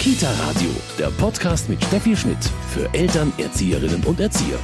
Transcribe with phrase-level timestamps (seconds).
[0.00, 2.38] Kita Radio, der Podcast mit Steffi Schmidt
[2.70, 4.58] für Eltern, Erzieherinnen und Erzieher.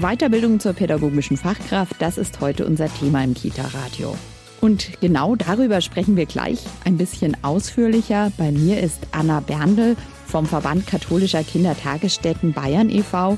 [0.00, 4.16] Weiterbildung zur pädagogischen Fachkraft, das ist heute unser Thema im Kita Radio.
[4.60, 8.30] Und genau darüber sprechen wir gleich ein bisschen ausführlicher.
[8.38, 9.96] Bei mir ist Anna Berndl
[10.28, 13.36] vom Verband Katholischer Kindertagesstätten Bayern e.V.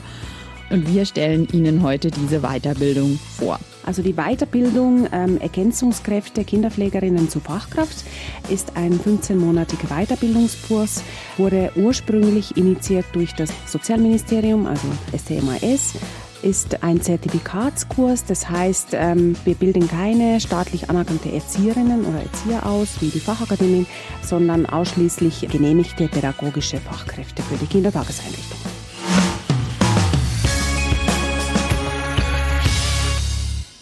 [0.71, 3.59] Und wir stellen Ihnen heute diese Weiterbildung vor.
[3.85, 8.05] Also die Weiterbildung ähm, Ergänzungskräfte Kinderpflegerinnen zu Fachkraft
[8.49, 11.05] ist ein 15-monatiger Weiterbildungskurs,
[11.37, 15.95] wurde ursprünglich initiiert durch das Sozialministerium, also STMAS
[16.43, 18.25] ist ein Zertifikatskurs.
[18.25, 23.87] Das heißt, ähm, wir bilden keine staatlich anerkannte Erzieherinnen oder Erzieher aus, wie die Fachakademien,
[24.23, 28.66] sondern ausschließlich genehmigte pädagogische Fachkräfte für die Kindertageseinrichtung.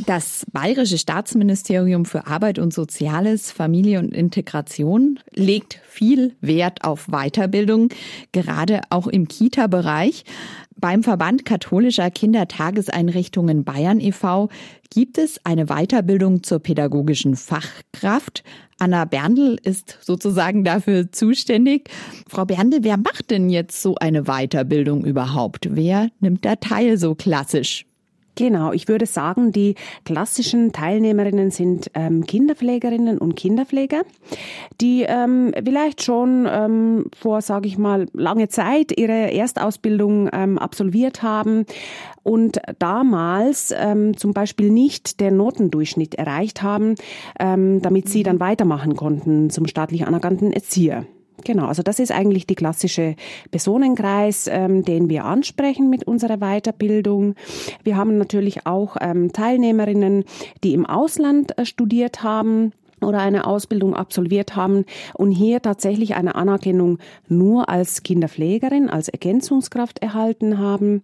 [0.06, 7.88] Das Bayerische Staatsministerium für Arbeit und Soziales, Familie und Integration legt viel Wert auf Weiterbildung,
[8.32, 10.24] gerade auch im Kita-Bereich.
[10.76, 14.50] Beim Verband katholischer Kindertageseinrichtungen Bayern e.V.
[14.90, 18.44] gibt es eine Weiterbildung zur pädagogischen Fachkraft.
[18.78, 21.88] Anna Berndl ist sozusagen dafür zuständig.
[22.28, 25.68] Frau Berndl, wer macht denn jetzt so eine Weiterbildung überhaupt?
[25.70, 27.86] Wer nimmt da teil so klassisch?
[28.36, 34.02] Genau, ich würde sagen, die klassischen Teilnehmerinnen sind ähm, Kinderpflegerinnen und Kinderpfleger,
[34.80, 41.22] die ähm, vielleicht schon ähm, vor, sage ich mal, lange Zeit ihre Erstausbildung ähm, absolviert
[41.22, 41.64] haben
[42.24, 46.96] und damals ähm, zum Beispiel nicht den Notendurchschnitt erreicht haben,
[47.38, 51.06] ähm, damit sie dann weitermachen konnten zum staatlich anerkannten Erzieher.
[51.42, 53.16] Genau, also das ist eigentlich die klassische
[53.50, 57.34] Personenkreis, ähm, den wir ansprechen mit unserer Weiterbildung.
[57.82, 60.24] Wir haben natürlich auch ähm, Teilnehmerinnen,
[60.62, 62.72] die im Ausland äh, studiert haben
[63.04, 64.84] oder eine Ausbildung absolviert haben
[65.14, 71.02] und hier tatsächlich eine Anerkennung nur als Kinderpflegerin, als Ergänzungskraft erhalten haben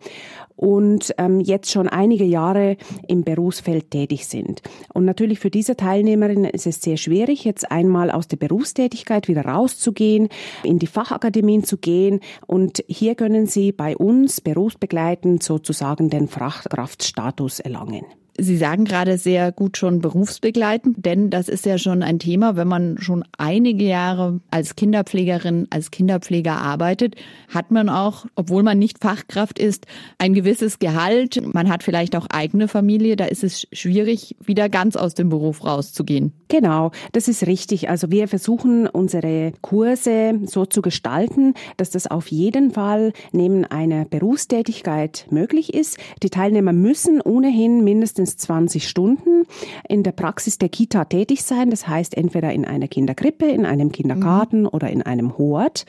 [0.56, 2.76] und ähm, jetzt schon einige Jahre
[3.08, 4.60] im Berufsfeld tätig sind.
[4.92, 9.46] Und natürlich für diese Teilnehmerinnen ist es sehr schwierig, jetzt einmal aus der Berufstätigkeit wieder
[9.46, 10.28] rauszugehen,
[10.62, 17.60] in die Fachakademien zu gehen und hier können sie bei uns berufsbegleitend sozusagen den Fachkraftstatus
[17.60, 18.04] erlangen.
[18.42, 22.68] Sie sagen gerade sehr gut schon berufsbegleitend, denn das ist ja schon ein Thema, wenn
[22.68, 27.16] man schon einige Jahre als Kinderpflegerin, als Kinderpfleger arbeitet,
[27.48, 29.86] hat man auch, obwohl man nicht Fachkraft ist,
[30.16, 31.42] ein gewisses Gehalt.
[31.52, 35.64] Man hat vielleicht auch eigene Familie, da ist es schwierig, wieder ganz aus dem Beruf
[35.64, 36.32] rauszugehen.
[36.48, 37.90] Genau, das ist richtig.
[37.90, 44.06] Also wir versuchen unsere Kurse so zu gestalten, dass das auf jeden Fall neben einer
[44.06, 45.98] Berufstätigkeit möglich ist.
[46.22, 49.44] Die Teilnehmer müssen ohnehin mindestens mindestens 20 Stunden
[49.88, 51.70] in der Praxis der Kita tätig sein.
[51.70, 54.68] Das heißt entweder in einer Kinderkrippe, in einem Kindergarten mhm.
[54.68, 55.86] oder in einem Hort.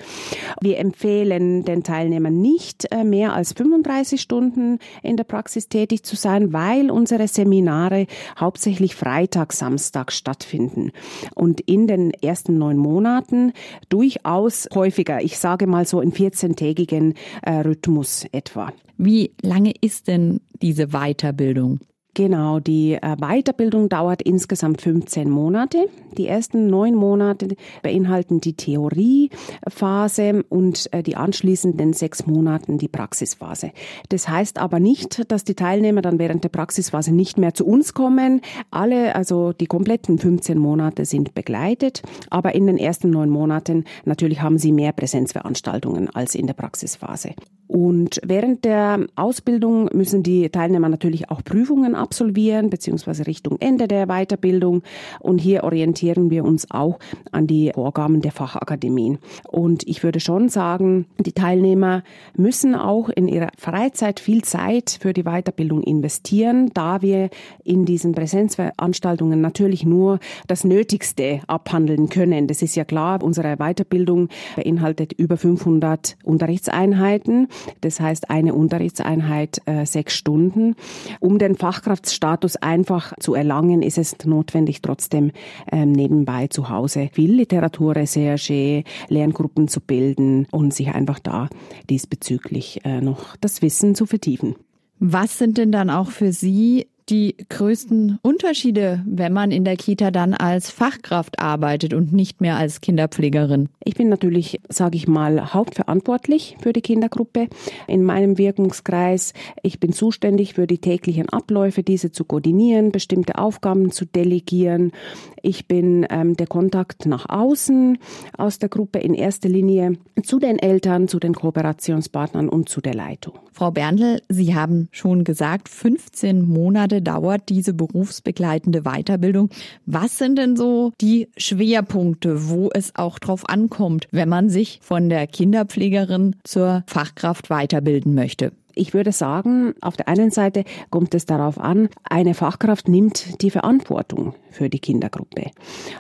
[0.62, 6.16] Wir empfehlen den Teilnehmern nicht äh, mehr als 35 Stunden in der Praxis tätig zu
[6.16, 8.08] sein, weil unsere Seminare
[8.40, 10.92] hauptsächlich Freitag, Samstag stattfinden
[11.36, 13.54] und in den ersten neun Monaten
[13.90, 15.22] durchaus häufiger.
[15.22, 18.74] Ich sage mal so in 14-tägigen äh, Rhythmus etwa.
[18.98, 21.80] Wie lange ist denn diese Weiterbildung?
[22.14, 25.88] Genau, die äh, Weiterbildung dauert insgesamt 15 Monate.
[26.18, 33.72] Die ersten neun Monate beinhalten die Theoriephase und äh, die anschließenden sechs Monaten die Praxisphase.
[34.10, 37.94] Das heißt aber nicht, dass die Teilnehmer dann während der Praxisphase nicht mehr zu uns
[37.94, 38.42] kommen.
[38.72, 44.42] Alle, also die kompletten 15 Monate sind begleitet, aber in den ersten neun Monaten natürlich
[44.42, 47.36] haben sie mehr Präsenzveranstaltungen als in der Praxisphase.
[47.72, 54.08] Und während der Ausbildung müssen die Teilnehmer natürlich auch Prüfungen absolvieren, beziehungsweise Richtung Ende der
[54.08, 54.84] Weiterbildung.
[55.20, 57.00] Und hier orientieren wir uns auch
[57.32, 59.20] an die Vorgaben der Fachakademien.
[59.48, 62.04] Und ich würde schon sagen, die Teilnehmer
[62.36, 67.30] müssen auch in ihrer Freizeit viel Zeit für die Weiterbildung investieren, da wir
[67.64, 72.48] in diesen Präsenzveranstaltungen natürlich nur das Nötigste abhandeln können.
[72.48, 77.48] Das ist ja klar, unsere Weiterbildung beinhaltet über 500 Unterrichtseinheiten.
[77.82, 80.76] Das heißt, eine Unterrichtseinheit äh, sechs Stunden.
[81.20, 81.56] Um den
[81.92, 85.32] Fachkraftstatus einfach zu erlangen, ist es notwendig, trotzdem
[85.72, 91.50] ähm, nebenbei zu Hause viel Literatur, Recherche, Lerngruppen zu bilden und sich einfach da
[91.90, 94.56] diesbezüglich äh, noch das Wissen zu vertiefen.
[95.00, 100.12] Was sind denn dann auch für Sie die größten Unterschiede, wenn man in der Kita
[100.12, 103.68] dann als Fachkraft arbeitet und nicht mehr als Kinderpflegerin?
[103.84, 107.48] Ich bin natürlich, sage ich mal, hauptverantwortlich für die Kindergruppe
[107.88, 109.34] in meinem Wirkungskreis.
[109.62, 114.94] Ich bin zuständig für die täglichen Abläufe, diese zu koordinieren, bestimmte Aufgaben zu delegieren.
[115.42, 117.98] Ich bin ähm, der Kontakt nach außen
[118.38, 122.94] aus der Gruppe in erster Linie zu den Eltern, zu den Kooperationspartnern und zu der
[122.94, 123.34] Leitung.
[123.52, 129.50] Frau Berndl, Sie haben schon gesagt, 15 Monate dauert diese berufsbegleitende Weiterbildung.
[129.86, 135.10] Was sind denn so die Schwerpunkte, wo es auch drauf ankommt, wenn man sich von
[135.10, 138.52] der Kinderpflegerin zur Fachkraft weiterbilden möchte?
[138.76, 143.52] Ich würde sagen, auf der einen Seite kommt es darauf an, eine Fachkraft nimmt die
[143.52, 145.52] Verantwortung für die Kindergruppe.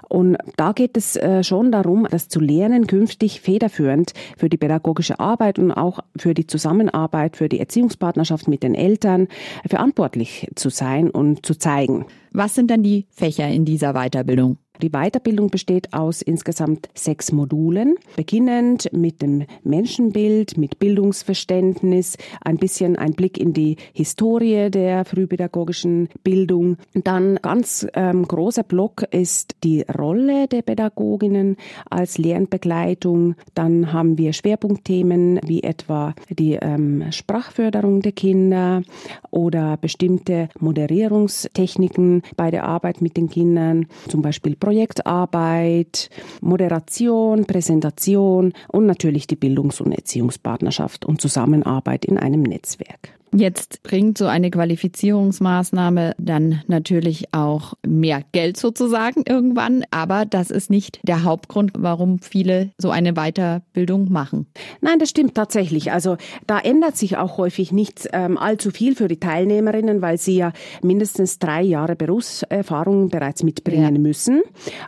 [0.09, 5.19] Und da geht es äh, schon darum, das zu lernen, künftig federführend für die pädagogische
[5.19, 9.27] Arbeit und auch für die Zusammenarbeit, für die Erziehungspartnerschaft mit den Eltern
[9.67, 12.05] verantwortlich zu sein und zu zeigen.
[12.31, 14.57] Was sind dann die Fächer in dieser Weiterbildung?
[14.81, 22.95] Die Weiterbildung besteht aus insgesamt sechs Modulen, beginnend mit dem Menschenbild, mit Bildungsverständnis, ein bisschen
[22.95, 26.77] ein Blick in die Historie der frühpädagogischen Bildung.
[26.95, 31.57] Dann ganz ähm, großer Block ist die Rolle der Pädagoginnen
[31.89, 33.35] als Lernbegleitung.
[33.53, 38.81] Dann haben wir Schwerpunktthemen wie etwa die ähm, Sprachförderung der Kinder
[39.29, 46.09] oder bestimmte Moderierungstechniken bei der Arbeit mit den Kindern, zum Beispiel Projektarbeit,
[46.39, 53.20] Moderation, Präsentation und natürlich die Bildungs- und Erziehungspartnerschaft und Zusammenarbeit in einem Netzwerk.
[53.33, 60.69] Jetzt bringt so eine Qualifizierungsmaßnahme dann natürlich auch mehr Geld sozusagen irgendwann, aber das ist
[60.69, 64.47] nicht der Hauptgrund, warum viele so eine Weiterbildung machen.
[64.81, 65.93] Nein, das stimmt tatsächlich.
[65.93, 70.35] Also da ändert sich auch häufig nicht ähm, allzu viel für die Teilnehmerinnen, weil sie
[70.35, 70.51] ja
[70.83, 74.01] mindestens drei Jahre Berufserfahrung bereits mitbringen ja.
[74.01, 74.41] müssen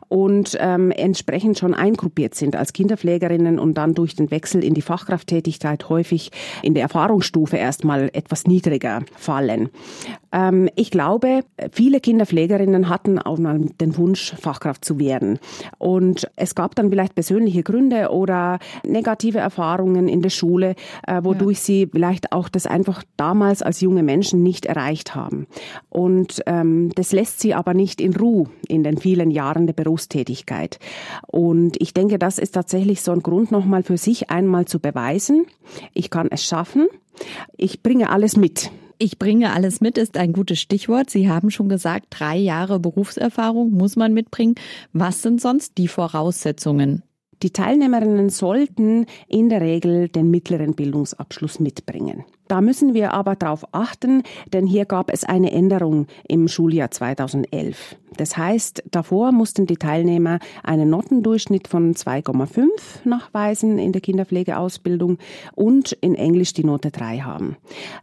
[0.09, 4.81] und ähm, entsprechend schon eingruppiert sind als Kinderpflegerinnen und dann durch den Wechsel in die
[4.81, 6.31] Fachkrafttätigkeit häufig
[6.61, 9.69] in der Erfahrungsstufe erstmal etwas etwas niedriger fallen.
[10.33, 11.41] Ähm, ich glaube,
[11.71, 15.39] viele Kinderpflegerinnen hatten auch mal den Wunsch, Fachkraft zu werden.
[15.77, 20.75] Und es gab dann vielleicht persönliche Gründe oder negative Erfahrungen in der Schule,
[21.07, 21.63] äh, wodurch ja.
[21.63, 25.47] sie vielleicht auch das einfach damals als junge Menschen nicht erreicht haben.
[25.89, 30.79] Und ähm, das lässt sie aber nicht in Ruhe in den vielen Jahren der Berufstätigkeit.
[31.27, 35.45] Und ich denke, das ist tatsächlich so ein Grund, nochmal für sich einmal zu beweisen,
[35.93, 36.87] ich kann es schaffen.
[37.57, 38.71] Ich bringe alles mit.
[38.97, 41.09] Ich bringe alles mit ist ein gutes Stichwort.
[41.09, 44.55] Sie haben schon gesagt, drei Jahre Berufserfahrung muss man mitbringen.
[44.93, 47.03] Was sind sonst die Voraussetzungen?
[47.41, 52.23] Die Teilnehmerinnen sollten in der Regel den mittleren Bildungsabschluss mitbringen.
[52.47, 57.95] Da müssen wir aber darauf achten, denn hier gab es eine Änderung im Schuljahr 2011.
[58.17, 62.67] Das heißt, davor mussten die Teilnehmer einen Notendurchschnitt von 2,5
[63.05, 65.17] nachweisen in der Kinderpflegeausbildung
[65.55, 67.57] und in Englisch die Note 3 haben.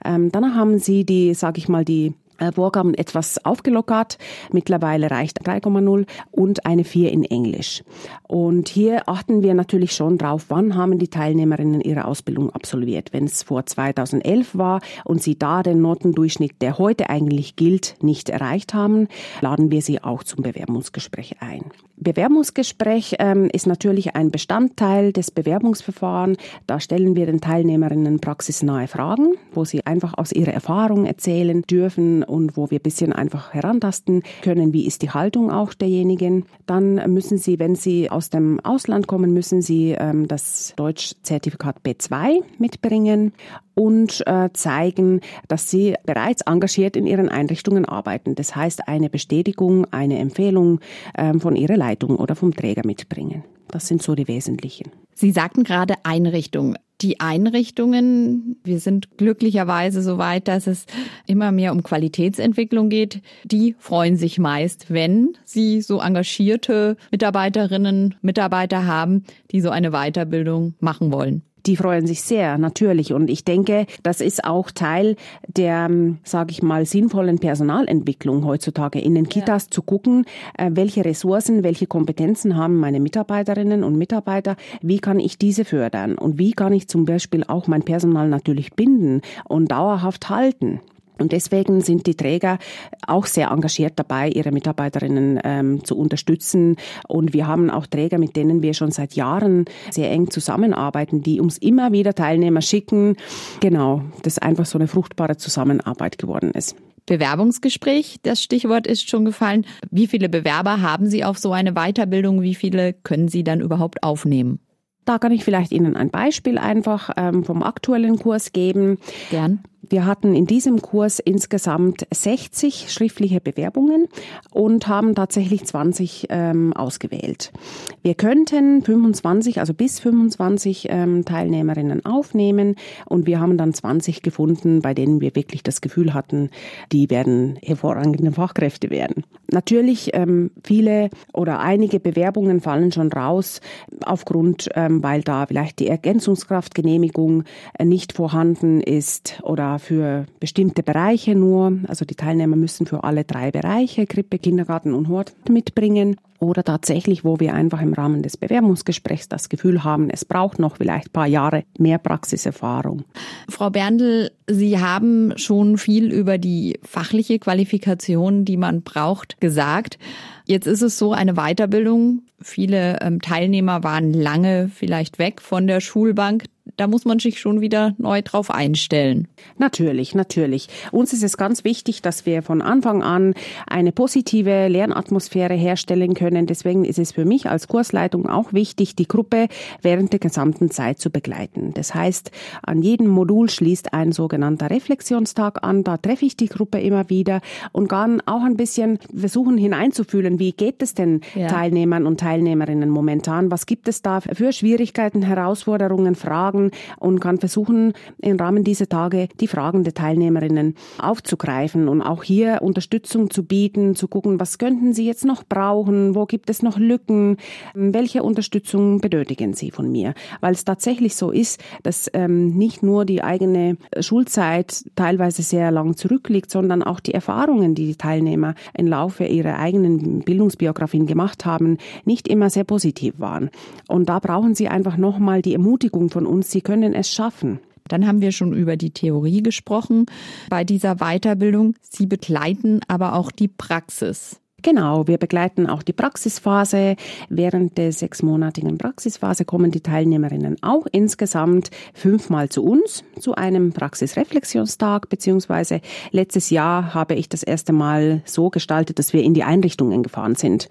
[0.04, 2.14] Ähm, danach haben sie die, sage ich mal, die
[2.52, 4.18] Vorgaben etwas aufgelockert.
[4.52, 7.82] Mittlerweile reicht 3,0 und eine 4 in Englisch.
[8.26, 13.12] Und hier achten wir natürlich schon drauf, wann haben die Teilnehmerinnen ihre Ausbildung absolviert.
[13.12, 18.28] Wenn es vor 2011 war und sie da den Notendurchschnitt, der heute eigentlich gilt, nicht
[18.28, 19.08] erreicht haben,
[19.40, 21.64] laden wir sie auch zum Bewerbungsgespräch ein.
[21.96, 26.38] Bewerbungsgespräch ähm, ist natürlich ein Bestandteil des Bewerbungsverfahrens.
[26.66, 32.24] Da stellen wir den Teilnehmerinnen praxisnahe Fragen, wo sie einfach aus ihrer Erfahrung erzählen dürfen
[32.30, 36.46] und wo wir ein bisschen einfach herantasten können, wie ist die Haltung auch derjenigen.
[36.66, 42.42] Dann müssen sie, wenn sie aus dem Ausland kommen, müssen sie ähm, das Deutschzertifikat B2
[42.58, 43.32] mitbringen
[43.74, 48.34] und äh, zeigen, dass sie bereits engagiert in ihren Einrichtungen arbeiten.
[48.34, 50.80] Das heißt, eine Bestätigung, eine Empfehlung
[51.16, 53.44] ähm, von ihrer Leitung oder vom Träger mitbringen.
[53.68, 54.90] Das sind so die wesentlichen.
[55.14, 60.86] Sie sagten gerade Einrichtung die Einrichtungen, wir sind glücklicherweise so weit, dass es
[61.26, 68.86] immer mehr um Qualitätsentwicklung geht, die freuen sich meist, wenn sie so engagierte Mitarbeiterinnen, Mitarbeiter
[68.86, 71.42] haben, die so eine Weiterbildung machen wollen.
[71.66, 73.12] Die freuen sich sehr, natürlich.
[73.12, 79.00] Und ich denke, das ist auch Teil der, ähm, sage ich mal, sinnvollen Personalentwicklung heutzutage
[79.00, 79.70] in den Kitas ja.
[79.70, 80.24] zu gucken,
[80.56, 86.16] äh, welche Ressourcen, welche Kompetenzen haben meine Mitarbeiterinnen und Mitarbeiter, wie kann ich diese fördern
[86.16, 90.80] und wie kann ich zum Beispiel auch mein Personal natürlich binden und dauerhaft halten.
[91.20, 92.58] Und deswegen sind die Träger
[93.06, 96.76] auch sehr engagiert dabei, ihre Mitarbeiterinnen ähm, zu unterstützen.
[97.06, 101.40] Und wir haben auch Träger, mit denen wir schon seit Jahren sehr eng zusammenarbeiten, die
[101.40, 103.16] uns immer wieder Teilnehmer schicken.
[103.60, 106.76] Genau, das einfach so eine fruchtbare Zusammenarbeit geworden ist.
[107.06, 109.66] Bewerbungsgespräch, das Stichwort ist schon gefallen.
[109.90, 112.42] Wie viele Bewerber haben Sie auf so eine Weiterbildung?
[112.42, 114.60] Wie viele können Sie dann überhaupt aufnehmen?
[115.04, 118.98] Da kann ich vielleicht Ihnen ein Beispiel einfach ähm, vom aktuellen Kurs geben.
[119.30, 119.64] Gern.
[119.90, 124.06] Wir hatten in diesem Kurs insgesamt 60 schriftliche Bewerbungen
[124.52, 127.52] und haben tatsächlich 20 ähm, ausgewählt.
[128.00, 134.80] Wir könnten 25, also bis 25 ähm, Teilnehmerinnen aufnehmen und wir haben dann 20 gefunden,
[134.80, 136.50] bei denen wir wirklich das Gefühl hatten,
[136.92, 139.24] die werden hervorragende Fachkräfte werden.
[139.50, 143.60] Natürlich ähm, viele oder einige Bewerbungen fallen schon raus
[144.04, 147.42] aufgrund, ähm, weil da vielleicht die Ergänzungskraftgenehmigung
[147.76, 151.78] äh, nicht vorhanden ist oder für bestimmte Bereiche nur.
[151.88, 156.16] Also die Teilnehmer müssen für alle drei Bereiche, Krippe, Kindergarten und Hort, mitbringen.
[156.40, 160.76] Oder tatsächlich, wo wir einfach im Rahmen des Bewerbungsgesprächs das Gefühl haben, es braucht noch
[160.76, 163.04] vielleicht ein paar Jahre mehr Praxiserfahrung.
[163.50, 169.98] Frau Berndl, Sie haben schon viel über die fachliche Qualifikation, die man braucht, gesagt.
[170.46, 172.22] Jetzt ist es so, eine Weiterbildung.
[172.40, 176.44] Viele ähm, Teilnehmer waren lange vielleicht weg von der Schulbank
[176.80, 179.28] da muss man sich schon wieder neu drauf einstellen.
[179.58, 180.68] Natürlich, natürlich.
[180.92, 183.34] Uns ist es ganz wichtig, dass wir von Anfang an
[183.66, 186.46] eine positive Lernatmosphäre herstellen können.
[186.46, 189.48] Deswegen ist es für mich als Kursleitung auch wichtig, die Gruppe
[189.82, 191.74] während der gesamten Zeit zu begleiten.
[191.74, 192.30] Das heißt,
[192.62, 195.84] an jedem Modul schließt ein sogenannter Reflexionstag an.
[195.84, 200.52] Da treffe ich die Gruppe immer wieder und kann auch ein bisschen versuchen hineinzufühlen, wie
[200.52, 201.48] geht es denn ja.
[201.48, 203.50] Teilnehmern und Teilnehmerinnen momentan?
[203.50, 206.69] Was gibt es da für Schwierigkeiten, Herausforderungen, Fragen?
[206.98, 212.58] Und kann versuchen, im Rahmen dieser Tage die Fragen der Teilnehmerinnen aufzugreifen und auch hier
[212.62, 216.78] Unterstützung zu bieten, zu gucken, was könnten sie jetzt noch brauchen, wo gibt es noch
[216.78, 217.36] Lücken,
[217.74, 220.14] welche Unterstützung benötigen sie von mir.
[220.40, 225.96] Weil es tatsächlich so ist, dass ähm, nicht nur die eigene Schulzeit teilweise sehr lang
[225.96, 231.78] zurückliegt, sondern auch die Erfahrungen, die die Teilnehmer im Laufe ihrer eigenen Bildungsbiografien gemacht haben,
[232.04, 233.50] nicht immer sehr positiv waren.
[233.88, 237.60] Und da brauchen sie einfach nochmal die Ermutigung von uns, Sie können es schaffen.
[237.88, 240.06] Dann haben wir schon über die Theorie gesprochen
[240.48, 241.74] bei dieser Weiterbildung.
[241.82, 244.40] Sie begleiten aber auch die Praxis.
[244.62, 246.96] Genau, wir begleiten auch die Praxisphase.
[247.28, 255.08] Während der sechsmonatigen Praxisphase kommen die Teilnehmerinnen auch insgesamt fünfmal zu uns, zu einem Praxisreflexionstag,
[255.08, 260.02] beziehungsweise letztes Jahr habe ich das erste Mal so gestaltet, dass wir in die Einrichtungen
[260.02, 260.68] gefahren sind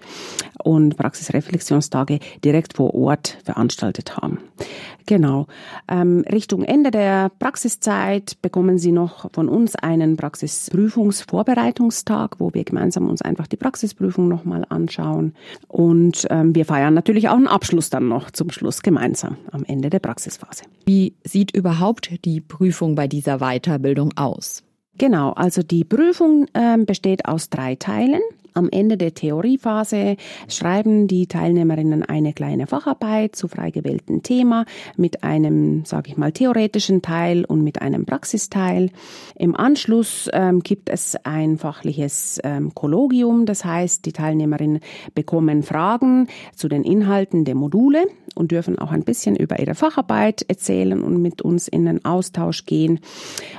[0.62, 4.38] und Praxisreflexionstage direkt vor Ort veranstaltet haben.
[5.06, 5.46] Genau.
[5.88, 13.08] Ähm, Richtung Ende der Praxiszeit bekommen Sie noch von uns einen Praxisprüfungsvorbereitungstag, wo wir gemeinsam
[13.08, 15.32] uns einfach die Praxisprüfung nochmal anschauen.
[15.66, 19.88] Und ähm, wir feiern natürlich auch einen Abschluss dann noch zum Schluss gemeinsam am Ende
[19.88, 20.64] der Praxisphase.
[20.84, 24.62] Wie sieht überhaupt die Prüfung bei dieser Weiterbildung aus?
[24.98, 28.20] Genau, also die Prüfung äh, besteht aus drei Teilen.
[28.54, 30.16] Am Ende der Theoriephase
[30.48, 34.64] schreiben die Teilnehmerinnen eine kleine Facharbeit zu frei gewählten Thema
[34.96, 38.90] mit einem, sage ich mal, theoretischen Teil und mit einem Praxisteil.
[39.36, 44.80] Im Anschluss ähm, gibt es ein fachliches ähm, Kollogium, das heißt, die Teilnehmerinnen
[45.14, 50.44] bekommen Fragen zu den Inhalten der Module und dürfen auch ein bisschen über ihre Facharbeit
[50.48, 53.00] erzählen und mit uns in den Austausch gehen.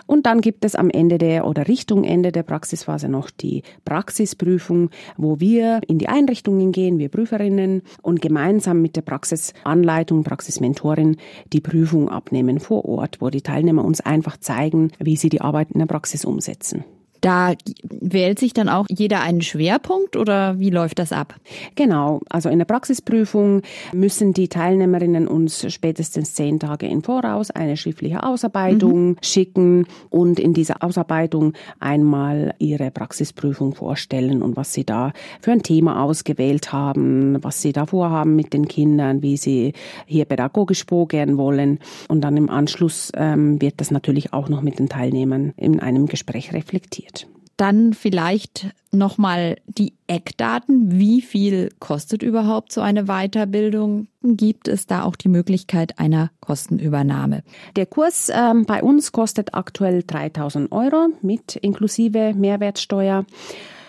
[0.06, 4.90] Und dann gibt es am Ende der oder Richtung Ende der Praxisphase noch die Praxisprüfung,
[5.18, 11.18] wo wir in die Einrichtungen gehen, wir Prüferinnen und gemeinsam mit der Praxisanleitung, Praxismentorin
[11.54, 15.72] die Prüfung abnehmen vor Ort, wo die Teilnehmer uns einfach zeigen, wie sie die Arbeit
[15.72, 16.84] in der Praxis umsetzen.
[17.22, 21.36] Da wählt sich dann auch jeder einen Schwerpunkt oder wie läuft das ab?
[21.76, 23.62] Genau, also in der Praxisprüfung
[23.94, 29.18] müssen die Teilnehmerinnen uns spätestens zehn Tage im Voraus eine schriftliche Ausarbeitung mhm.
[29.22, 35.62] schicken und in dieser Ausarbeitung einmal ihre Praxisprüfung vorstellen und was sie da für ein
[35.62, 39.74] Thema ausgewählt haben, was sie da vorhaben mit den Kindern, wie sie
[40.08, 41.80] hier pädagogisch vorgehen wollen.
[42.08, 46.08] Und dann im Anschluss ähm, wird das natürlich auch noch mit den Teilnehmern in einem
[46.08, 47.11] Gespräch reflektiert.
[47.58, 51.00] Dann vielleicht nochmal die Eckdaten.
[51.00, 54.08] Wie viel kostet überhaupt so eine Weiterbildung?
[54.24, 57.44] Gibt es da auch die Möglichkeit einer Kostenübernahme?
[57.76, 63.26] Der Kurs ähm, bei uns kostet aktuell 3000 Euro mit inklusive Mehrwertsteuer.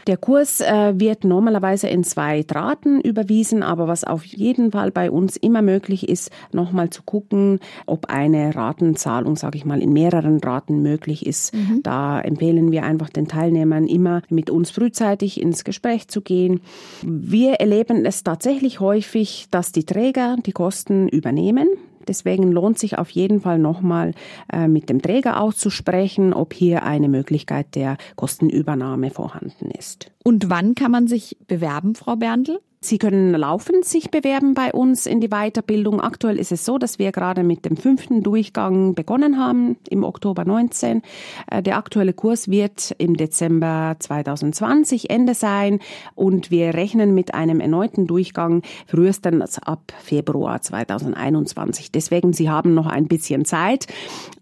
[0.06, 5.10] Der Kurs äh, wird normalerweise in zwei Raten überwiesen, aber was auf jeden Fall bei
[5.10, 10.38] uns immer möglich ist, nochmal zu gucken, ob eine Ratenzahlung, sage ich mal, in mehreren
[10.40, 11.54] Raten möglich ist.
[11.54, 11.82] Mhm.
[11.82, 16.60] Da empfehlen wir einfach den Teilnehmern immer mit uns frühzeitig ins Gespräch zu gehen.
[17.02, 21.68] Wir erleben es tatsächlich häufig, dass die Träger die Kosten übernehmen.
[22.08, 24.12] Deswegen lohnt sich auf jeden Fall nochmal
[24.52, 30.10] äh, mit dem Träger auszusprechen, ob hier eine Möglichkeit der Kostenübernahme vorhanden ist.
[30.24, 32.60] Und wann kann man sich bewerben, Frau Berndl?
[32.84, 36.00] Sie können laufend sich bewerben bei uns in die Weiterbildung.
[36.00, 40.44] Aktuell ist es so, dass wir gerade mit dem fünften Durchgang begonnen haben im Oktober
[40.44, 41.00] 19.
[41.48, 45.78] Äh, der aktuelle Kurs wird im Dezember 2020 Ende sein
[46.16, 51.92] und wir rechnen mit einem erneuten Durchgang frühestens ab Februar 2021.
[51.92, 53.86] Deswegen, Sie haben noch ein bisschen Zeit,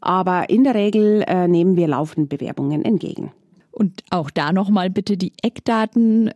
[0.00, 3.32] aber in der Regel äh, nehmen wir laufend Bewerbungen entgegen.
[3.72, 6.32] Und auch da nochmal bitte die Eckdaten.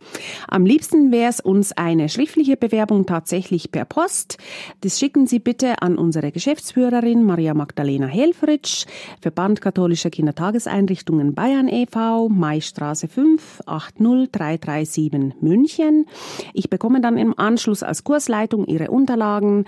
[0.47, 4.37] Am liebsten wäre es uns eine schriftliche Bewerbung tatsächlich per Post.
[4.81, 8.85] Das schicken Sie bitte an unsere Geschäftsführerin Maria Magdalena Helfritsch,
[9.19, 16.05] Verband katholischer Kindertageseinrichtungen Bayern e.V., Maistraße 5, 80337 München.
[16.53, 19.65] Ich bekomme dann im Anschluss als Kursleitung Ihre Unterlagen.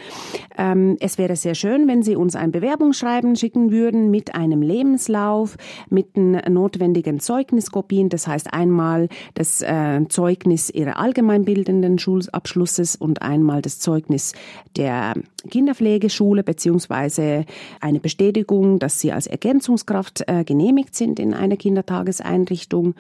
[0.58, 5.58] Ähm, es wäre sehr schön, wenn Sie uns ein Bewerbungsschreiben schicken würden mit einem Lebenslauf,
[5.90, 13.22] mit den notwendigen Zeugnissen Zeugniskopien, das heißt einmal das äh, Zeugnis ihrer allgemeinbildenden Schulabschlusses und
[13.22, 14.34] einmal das Zeugnis
[14.76, 15.16] der
[15.50, 17.46] Kinderpflegeschule beziehungsweise
[17.82, 22.96] eine Bestätigung, dass sie als Ergänzungskraft äh, genehmigt sind in einer Kindertageseinrichtung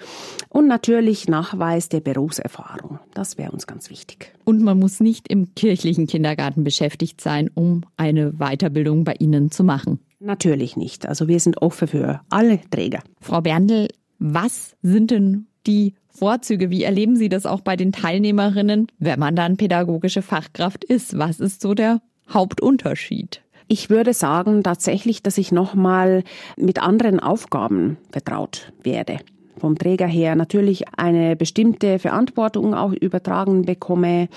[0.50, 3.00] und natürlich Nachweis der Berufserfahrung.
[3.14, 4.34] Das wäre uns ganz wichtig.
[4.44, 9.64] Und man muss nicht im kirchlichen Kindergarten beschäftigt sein, um eine Weiterbildung bei Ihnen zu
[9.64, 10.00] machen.
[10.20, 11.08] Natürlich nicht.
[11.08, 13.04] Also wir sind offen für alle Träger.
[13.22, 13.88] Frau Berndl,
[14.20, 16.70] was sind denn die Vorzüge?
[16.70, 21.18] Wie erleben Sie das auch bei den Teilnehmerinnen, wenn man dann pädagogische Fachkraft ist?
[21.18, 23.42] Was ist so der Hauptunterschied?
[23.68, 26.24] Ich würde sagen tatsächlich, dass ich nochmal
[26.56, 29.20] mit anderen Aufgaben vertraut werde
[29.60, 34.30] vom Träger her natürlich eine bestimmte Verantwortung auch übertragen bekomme.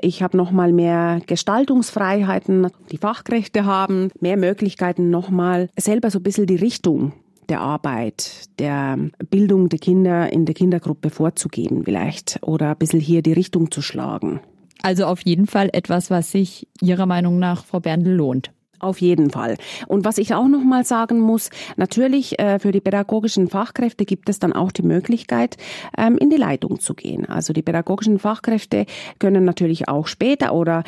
[0.00, 6.46] Ich habe nochmal mehr Gestaltungsfreiheiten, die Fachkräfte haben mehr Möglichkeiten nochmal selber so ein bisschen
[6.46, 7.12] die Richtung
[7.48, 8.98] der Arbeit, der
[9.30, 13.82] Bildung der Kinder in der Kindergruppe vorzugeben vielleicht oder ein bisschen hier die Richtung zu
[13.82, 14.40] schlagen.
[14.82, 18.52] Also auf jeden Fall etwas, was sich Ihrer Meinung nach, Frau Berndl, lohnt.
[18.78, 19.56] Auf jeden Fall.
[19.86, 24.28] Und was ich auch noch mal sagen muss, natürlich äh, für die pädagogischen Fachkräfte gibt
[24.28, 25.56] es dann auch die Möglichkeit,
[25.96, 27.26] ähm, in die Leitung zu gehen.
[27.26, 28.84] Also die pädagogischen Fachkräfte
[29.18, 30.84] können natürlich auch später oder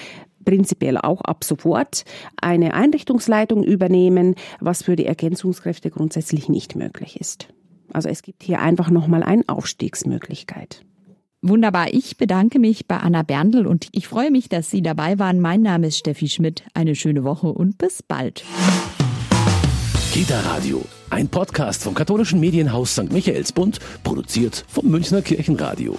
[0.49, 2.07] prinzipiell auch ab sofort
[2.41, 7.49] eine Einrichtungsleitung übernehmen, was für die Ergänzungskräfte grundsätzlich nicht möglich ist.
[7.93, 10.87] Also es gibt hier einfach nochmal eine Aufstiegsmöglichkeit.
[11.43, 11.93] Wunderbar.
[11.93, 15.39] Ich bedanke mich bei Anna Berndl und ich freue mich, dass Sie dabei waren.
[15.41, 16.65] Mein Name ist Steffi Schmidt.
[16.73, 18.43] Eine schöne Woche und bis bald.
[20.13, 23.13] Kita Radio, ein Podcast vom katholischen Medienhaus St.
[23.13, 25.99] Michaelsbund, produziert vom Münchner Kirchenradio.